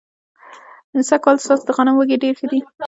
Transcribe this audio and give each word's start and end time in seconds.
سږ 1.09 1.19
کال 1.23 1.37
ستاسو 1.43 1.63
د 1.67 1.69
غنمو 1.77 1.97
وږي 1.99 2.17
ډېر 2.23 2.33
ښه 2.39 2.47
دي. 2.51 2.59